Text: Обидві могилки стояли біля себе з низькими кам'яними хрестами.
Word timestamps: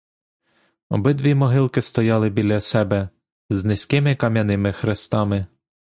Обидві 0.89 1.35
могилки 1.35 1.81
стояли 1.81 2.29
біля 2.29 2.61
себе 2.61 3.09
з 3.49 3.65
низькими 3.65 4.15
кам'яними 4.15 4.71
хрестами. 4.71 5.45